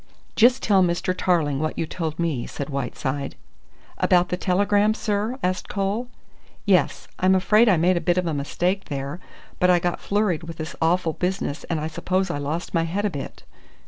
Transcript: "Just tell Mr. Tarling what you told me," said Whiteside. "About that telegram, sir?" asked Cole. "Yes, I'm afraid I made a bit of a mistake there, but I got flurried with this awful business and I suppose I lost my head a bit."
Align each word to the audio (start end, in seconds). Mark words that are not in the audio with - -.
"Just 0.35 0.63
tell 0.63 0.81
Mr. 0.81 1.13
Tarling 1.15 1.59
what 1.59 1.77
you 1.77 1.85
told 1.85 2.17
me," 2.17 2.47
said 2.47 2.71
Whiteside. 2.71 3.35
"About 3.99 4.29
that 4.29 4.41
telegram, 4.41 4.95
sir?" 4.95 5.37
asked 5.43 5.69
Cole. 5.69 6.07
"Yes, 6.65 7.07
I'm 7.19 7.35
afraid 7.35 7.69
I 7.69 7.77
made 7.77 7.97
a 7.97 8.01
bit 8.01 8.17
of 8.17 8.25
a 8.25 8.33
mistake 8.33 8.85
there, 8.85 9.19
but 9.59 9.69
I 9.69 9.77
got 9.77 9.99
flurried 9.99 10.41
with 10.41 10.57
this 10.57 10.75
awful 10.81 11.13
business 11.13 11.65
and 11.65 11.79
I 11.79 11.85
suppose 11.85 12.31
I 12.31 12.39
lost 12.39 12.73
my 12.73 12.81
head 12.85 13.05
a 13.05 13.11
bit." 13.11 13.43